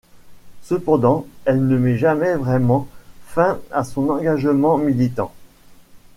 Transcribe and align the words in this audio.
Cependant, 0.63 1.27
elle 1.45 1.67
ne 1.67 1.77
met 1.77 1.95
jamais 1.99 2.33
vraiment 2.33 2.87
fin 3.27 3.59
à 3.69 3.83
son 3.83 4.09
engagement 4.09 4.79
militant. 4.79 5.31